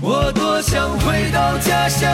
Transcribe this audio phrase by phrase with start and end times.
[0.00, 2.10] 我多想回到家乡，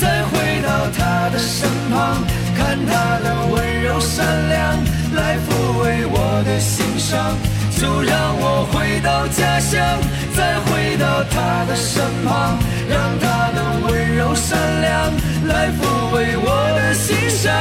[0.00, 2.22] 再回到他的身旁，
[2.56, 4.76] 看他的温柔善良，
[5.14, 7.36] 来抚慰我的心伤。
[7.78, 10.00] 就让我回到家乡，
[10.34, 12.58] 再回到他的身旁，
[12.88, 15.12] 让他的温柔善良
[15.46, 17.52] 来抚慰我的心伤。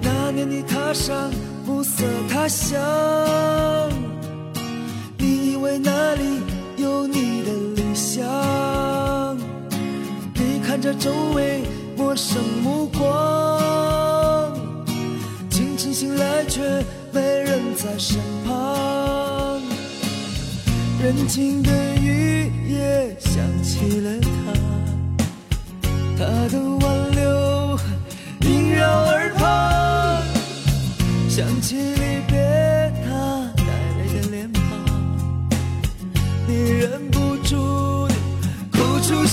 [0.00, 1.30] 那年你踏上
[1.66, 2.02] 暮色
[2.32, 2.80] 他乡，
[10.76, 11.62] 看着周围
[11.96, 14.52] 陌生目光。
[15.48, 16.60] 清晨醒来却
[17.14, 19.58] 没人在身旁，
[21.02, 24.52] 人静的雨夜想起了他，
[26.18, 27.78] 他的挽留
[28.42, 30.22] 萦绕耳旁，
[31.26, 33.64] 想起离别他带
[33.96, 34.62] 泪的脸庞，
[36.46, 37.05] 你忍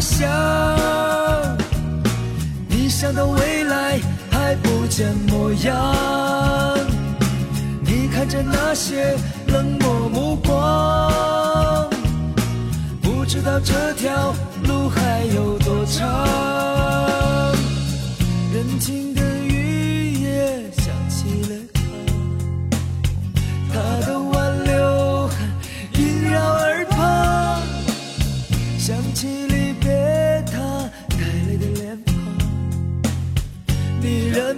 [0.00, 0.28] 想，
[2.68, 3.98] 你想到未来
[4.30, 6.76] 还不见模样，
[7.82, 9.16] 你看着那些
[9.48, 11.88] 冷漠目光，
[13.02, 17.54] 不知道这条路还有多长。
[18.52, 19.22] 人情的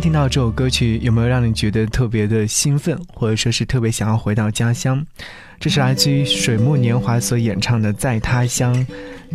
[0.00, 5.04] 听到这首歌曲，有没有让你觉得特别的兴奋，或者说是特别想要回到家乡？
[5.58, 8.74] 这是来自于水木年华所演唱的《在他乡》，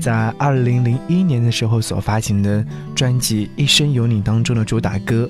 [0.02, 2.66] 在二零零一年的时候所发行的
[2.96, 5.30] 专辑《一生有你》当中的主打歌。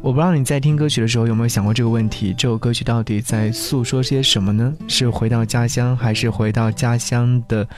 [0.00, 4.74] 我不知道你在听歌曲的时候有没有想过这个问题：这首歌曲到底在诉说些什么呢？
[4.88, 7.68] 是回到家乡，还是回到家乡的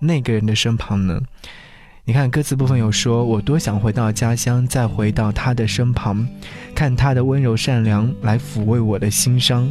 [0.00, 1.20] 那个人的身旁呢？
[2.08, 6.26] 你看歌词部分有说，我多想回到家乡，再回到他的身旁，
[6.74, 9.70] 看他的温柔善良来抚慰我的心伤。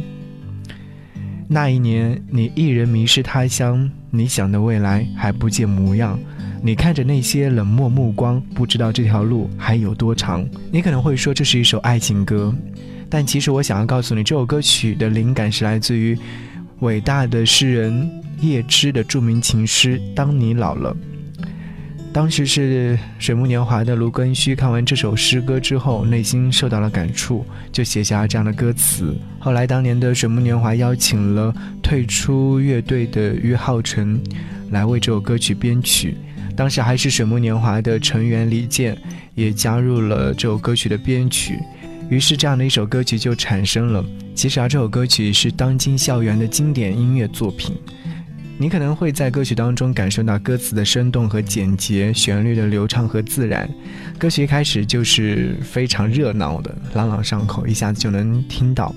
[1.48, 6.16] 那一年，你一人迷失他乡，你想的未来还不见模样。
[6.62, 10.48] 你看着那些冷漠目光，不知道这条路还有多长。
[10.70, 12.54] 你可能会说这是一首爱情歌，
[13.10, 16.16] 但其实我想要告诉你，这首歌曲的灵感是来自于
[16.78, 18.08] 伟大的诗人
[18.40, 20.94] 叶芝的著名情诗《当你老了》。
[22.10, 29.16] 当时是水木年华的卢庚戌看完这首诗歌之后，内心受到了感触，就写下了这样的歌词。
[29.38, 34.20] 后来，当年的水木年华邀请了退出乐队的于浩辰
[34.70, 36.16] 来为这首歌曲编曲。
[36.56, 38.98] 当时还是水木年华的成员李健
[39.36, 41.58] 也加入了这首歌曲的编曲，
[42.10, 44.04] 于是这样的一首歌曲就产生了。
[44.34, 47.76] 其实啊，这首歌曲是当今校园的经典音乐作品。
[48.60, 53.70] 你可能会在歌曲当中感受到歌词的生动和简洁，旋律的流畅和自然。
[54.18, 58.92] 歌曲一开始就是非常热闹的，朗朗上口，一下子就能听到。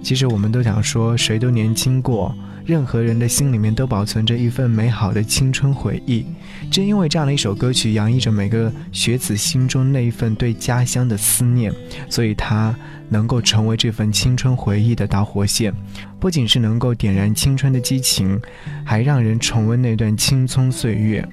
[0.00, 2.32] 其实我们都想说，谁都年轻过。
[2.64, 6.24] 任何人的心里面都保存着一份美好的青春回忆，
[6.70, 11.72] 正因为这样的一首歌曲洋溢着每个学子心中那一份对家乡的思念，
[12.10, 12.76] 所以它
[13.08, 15.72] 能够成为这份青春回忆的导火线。
[16.20, 18.40] 不仅是能够点燃青春的激情，
[18.84, 21.26] 还让人重温那段青葱岁月。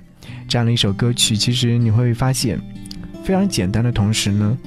[0.48, 2.60] 这样的一首歌曲，其实你会发现，
[3.24, 4.58] 非常简单的同时呢，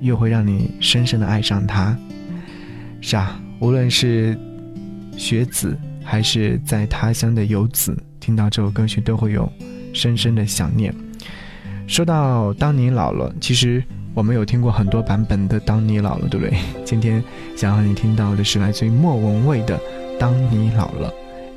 [0.00, 1.96] 又会让你深深的爱上它。
[3.00, 4.38] 是啊，无论是
[5.16, 5.76] 学子。
[6.10, 9.46] 还是在他乡的游子，听到这首歌曲都会有
[9.92, 10.90] 深深的想念。
[11.86, 13.84] 说到当你老了，其实
[14.18, 16.58] 我们有听过很多版本的《当你老了》，对不对？
[16.84, 17.22] 今天
[17.56, 19.78] 想要你听到的是来自于莫文蔚的
[20.18, 21.08] 《当你老了》，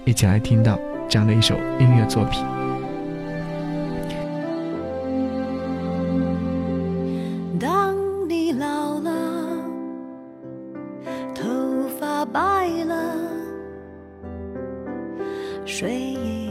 [0.05, 0.77] 一起来听到
[1.09, 2.45] 这样的一首音乐作品。
[7.59, 7.95] 当
[8.29, 9.11] 你老了，
[11.33, 11.43] 头
[11.99, 13.15] 发白了，
[15.65, 16.50] 睡衣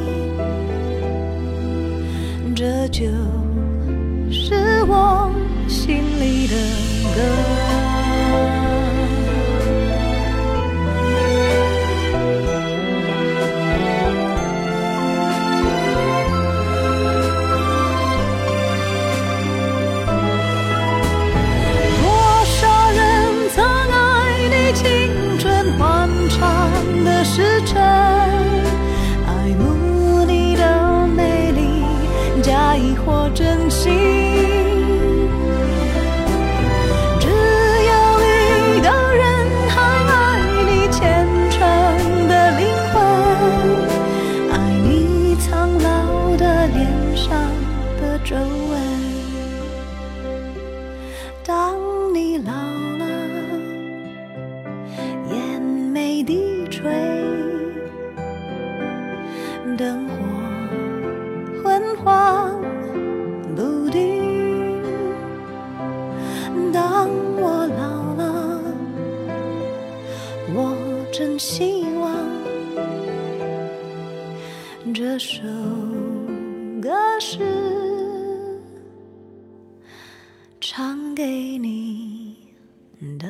[2.91, 3.07] 就
[4.29, 5.31] 是我
[5.65, 6.55] 心里的
[7.15, 7.40] 歌。
[32.41, 34.60] 假意或真心
[70.53, 70.75] 我
[71.11, 72.13] 真希望
[74.93, 75.41] 这首
[76.81, 77.39] 歌是
[80.59, 81.25] 唱给
[81.57, 82.35] 你
[83.17, 83.27] 的。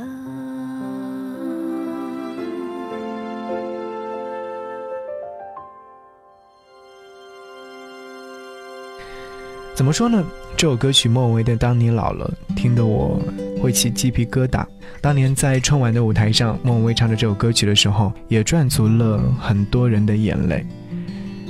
[9.74, 10.24] 怎么说呢？
[10.58, 13.20] 这首歌曲莫文蔚的当你老了听的我
[13.62, 14.66] 会起鸡皮疙瘩。
[15.00, 20.66] 当年在春晚的舞台上，莫文蔚唱着这首歌曲的时候，也赚足了很多人的眼泪。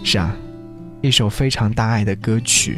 [0.04, 0.36] 是啊，
[1.02, 2.78] 一首非常大爱的歌曲。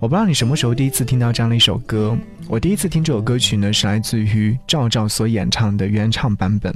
[0.00, 2.16] 我不知道你什么时候第一次听到这样的一首歌。
[2.48, 6.74] 我第一次听这首歌曲呢，是来自于赵照所演唱的原唱版本。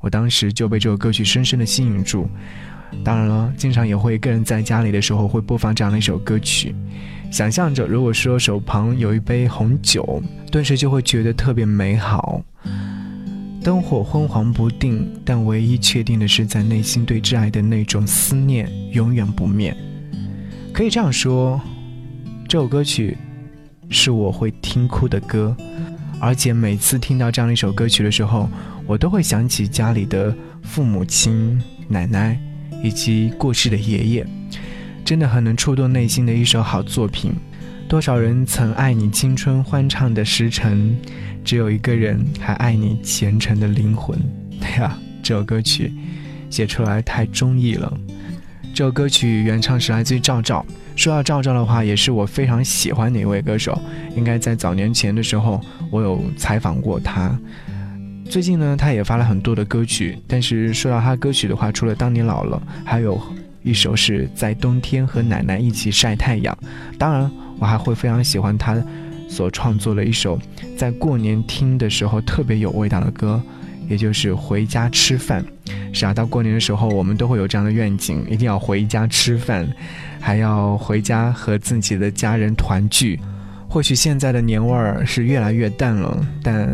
[0.00, 2.28] 我当时就被这首歌曲深深的吸引住。
[3.04, 6.74] 当然了，经常也会个人在家里的时候会播放这样的一首歌曲。
[7.34, 10.22] 想象着，如果说手旁有一杯红酒，
[10.52, 12.40] 顿时就会觉得特别美好。
[13.60, 19.76] 灯火昏黄不定，但唯一确定的是，在内心对挚爱的那种思念永远不灭。
[20.72, 21.60] 可以这样说，
[22.48, 23.18] 这首歌曲
[23.90, 25.56] 是我会听哭的歌，
[26.20, 28.48] 而且每次听到这样一首歌曲的时候，
[28.86, 32.40] 我都会想起家里的父母亲、奶奶
[32.80, 34.26] 以及过世的爷爷。
[35.04, 37.32] 真的很能触动内心的一首好作品。
[37.86, 40.96] 多少人曾爱你青春欢畅的时辰，
[41.44, 44.18] 只有一个人还爱你虔诚的灵魂。
[44.58, 45.92] 对呀，这首歌曲
[46.48, 47.92] 写出来太中意了。
[48.74, 50.64] 这首歌曲原唱是来自于赵照。
[50.96, 53.78] 说到赵照的话，也是我非常喜欢的一位歌手。
[54.16, 57.38] 应该在早年前的时候，我有采访过他。
[58.28, 60.18] 最近呢，他也发了很多的歌曲。
[60.26, 63.20] 但是说到他歌曲的话，除了《当你老了》，还有
[63.64, 66.56] 一首是在冬天和奶奶一起晒太阳。
[66.96, 67.28] 当然。
[67.60, 68.76] 我还会非常喜欢他
[69.28, 70.36] 所创作的一首
[70.76, 73.40] 在过年听的时候特别有味道的歌，
[73.88, 75.42] 也就是《回家吃饭》。
[75.94, 79.68] 是啊，到过年的时候，我们都会有这样的愿景，一定要回家吃饭，
[80.20, 83.20] 还要回家和自己的家人团聚。
[83.68, 86.68] 或许现在的年味儿是越来越淡了，但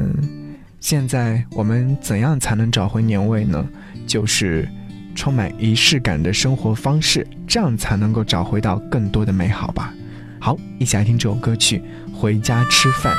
[0.80, 3.62] 现在我们怎样才能找回年味呢？
[4.06, 4.66] 就是
[5.20, 9.92] 充满仪式感的生活方式，这样才能够找回到更多的美好吧。
[10.38, 11.82] 好，一起来听这首歌曲
[12.14, 13.14] 《回家吃饭》。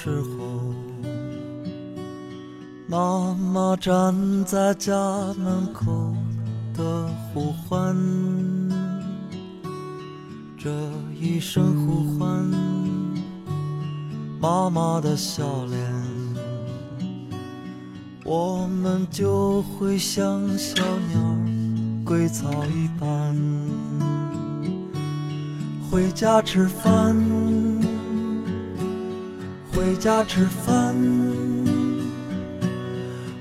[0.00, 0.72] 时候，
[2.86, 4.14] 妈妈站
[4.44, 4.94] 在家
[5.36, 6.14] 门口
[6.72, 7.96] 的呼唤，
[10.56, 10.70] 这
[11.20, 12.48] 一声呼唤，
[14.40, 15.80] 妈妈的笑脸，
[18.24, 21.20] 我们就会像小鸟
[22.04, 23.36] 归巢一般。
[25.90, 27.16] 回家吃饭，
[29.78, 30.92] 回家吃饭。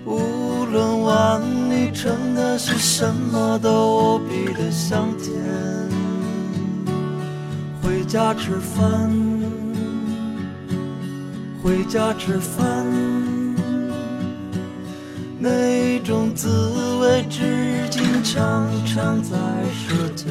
[0.06, 1.42] 无论碗
[1.72, 5.34] 里盛的是什么，都无比的香甜。
[7.82, 9.10] 回家吃饭，
[11.64, 12.86] 回家吃饭。
[15.40, 16.48] 那种滋
[17.02, 19.36] 味，至今常常在
[19.74, 20.28] 舌尖。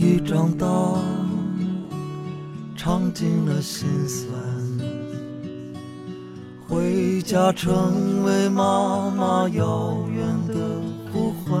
[0.00, 0.66] 一长大，
[2.78, 4.30] 尝尽了心酸，
[6.68, 10.54] 回家成为妈妈遥远的
[11.12, 11.58] 呼唤。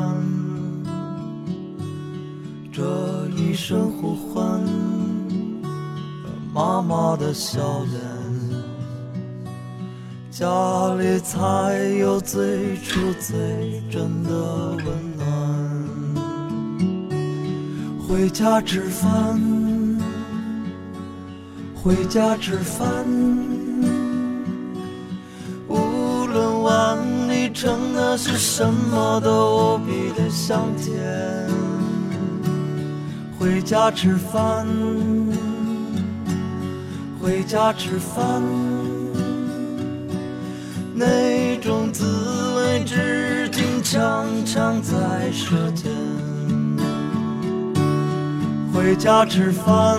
[2.72, 4.62] 这一声呼唤，
[6.54, 7.58] 妈妈的笑
[7.90, 8.00] 脸，
[10.30, 15.26] 家里才有最初最真的温暖。
[18.06, 19.57] 回家吃饭，
[21.88, 22.86] 回家吃饭。
[25.66, 26.98] 无论碗
[27.30, 31.48] 里盛的是什么，都无比的香甜。
[33.38, 34.66] 回家吃饭，
[37.22, 38.42] 回家吃饭。
[40.92, 42.04] 那种滋
[42.56, 45.90] 味，至今常常在舌尖。
[48.74, 49.98] 回家吃饭，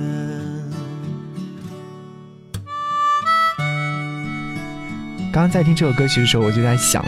[5.31, 7.05] 刚刚在听这首歌曲的时候，我就在想，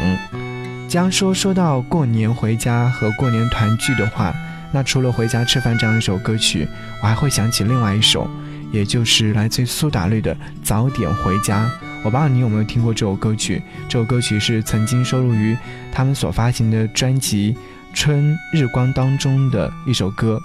[0.88, 4.34] 既然说说到过年回家和过年团聚的话，
[4.72, 6.66] 那除了回家吃饭这样一首歌曲，
[7.02, 8.30] 我还会想起另外一首，
[8.72, 11.66] 也就是来自于苏打绿的《早点回家》。
[11.98, 13.62] 我不知道你有没有听过这首歌曲？
[13.90, 15.58] 这首歌曲是曾经收录于
[15.92, 17.54] 他们所发行的专辑
[17.94, 20.42] 《春日光》当中的一首歌。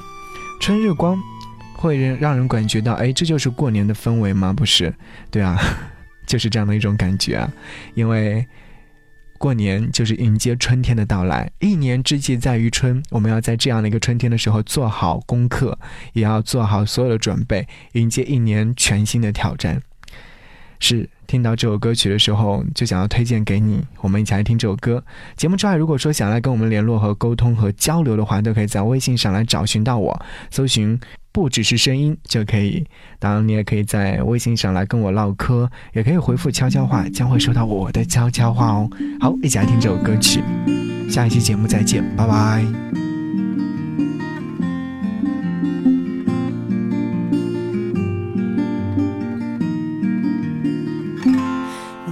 [0.61, 1.17] 春日光
[1.75, 4.53] 会让人感觉到，哎，这就是过年的氛围吗？
[4.53, 4.93] 不是，
[5.31, 5.57] 对啊，
[6.29, 7.53] 就是这样的一种感觉啊，
[7.95, 8.47] 因为。
[9.41, 15.79] 过年就是迎接春天的到来，一年之计在于春，我们要在这样的一个春天的时候做好功课，
[16.13, 19.81] 也要做好所有的准备，迎接一年全新的挑战。
[20.81, 25.05] 是听到这首歌曲的时候，就想要推荐给你，我们一起来听这首歌。
[25.37, 30.21] 节目之外，如果说想来跟我们联络和沟通和交流的话，都可以在微信上来找寻到我，
[30.51, 30.99] 搜寻。
[31.31, 32.85] 不只是声音就可以，
[33.19, 38.91] 当然你也可以在微信上来跟我唠嗑，也可以回复悄悄话，将会收到我的悄悄话哦。
[39.21, 40.43] 好，一起来听这首歌曲，
[41.09, 42.65] 下一期节目再见，拜拜。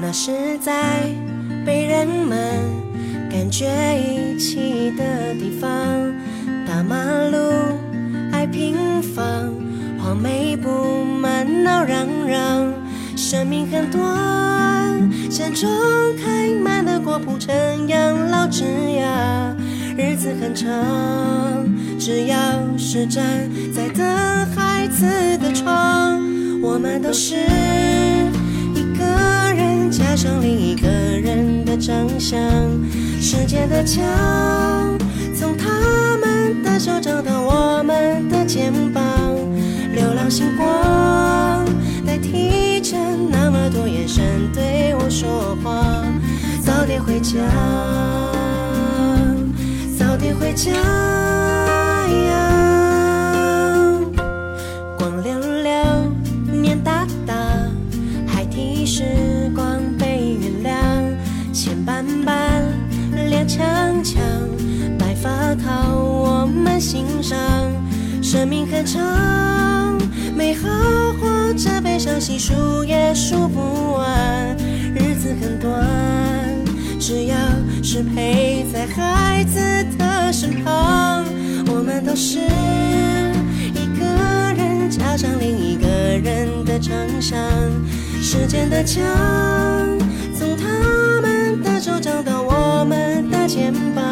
[0.00, 1.02] 那是在
[1.64, 2.62] 被人们
[3.28, 3.66] 感觉
[3.98, 5.68] 遗弃的地方，
[6.64, 6.96] 大马
[7.28, 7.85] 路。
[9.06, 9.52] 平房，
[9.98, 12.72] 黄梅布满闹嚷嚷。
[13.16, 14.02] 生命很短，
[15.30, 15.68] 山中
[16.22, 17.54] 开满了果铺成
[17.88, 19.56] 养老枝桠。
[19.96, 20.68] 日子很长，
[21.98, 22.36] 只要
[22.76, 23.24] 是站
[23.72, 24.04] 在等
[24.54, 25.06] 孩子
[25.38, 26.20] 的窗，
[26.60, 27.36] 我们都是
[28.74, 29.04] 一个
[29.54, 32.38] 人加上另一个人的长相。
[33.20, 34.04] 时间的墙，
[40.28, 41.64] 星光
[42.04, 42.96] 代替着
[43.30, 46.04] 那么多眼神对我说话。
[46.62, 47.38] 早点回家，
[49.96, 52.34] 早点回家呀！
[54.98, 56.12] 光亮亮，
[56.50, 57.34] 年大大，
[58.26, 59.04] 孩提时
[59.54, 60.74] 光被原谅，
[61.52, 62.64] 牵绊绊，
[63.14, 64.18] 踉跄跄，
[64.98, 67.38] 白发靠我们心上。
[68.22, 69.95] 生命很长，
[70.36, 70.68] 美好
[71.18, 74.54] 或者悲伤，细数也数不完。
[74.94, 75.82] 日子很短，
[77.00, 77.36] 只要
[77.82, 79.58] 是陪在孩子
[79.96, 81.24] 的身旁，
[81.68, 84.04] 我们都是一个
[84.54, 87.40] 人加上另一个人的长相。
[88.20, 89.02] 时间的墙，
[90.38, 94.04] 从他们的手掌到我们的肩膀，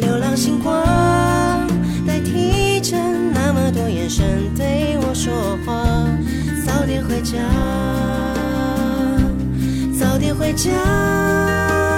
[0.00, 1.47] 流浪星光。
[4.08, 4.24] 声
[4.56, 5.84] 对我说话，
[6.64, 7.38] 早点回家，
[9.98, 11.97] 早点回家。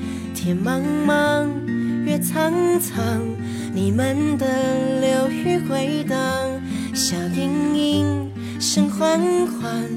[0.43, 1.47] 天茫茫，
[2.03, 2.97] 月苍苍，
[3.75, 6.17] 你们的流语回荡。
[6.95, 9.87] 笑盈盈，声缓缓，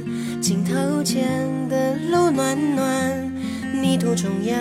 [0.42, 1.26] 镜头前
[1.70, 3.32] 的路暖暖。
[3.72, 4.58] 泥土中央，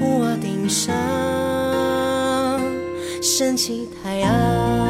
[0.00, 0.92] 屋顶上
[3.22, 4.89] 升起太阳。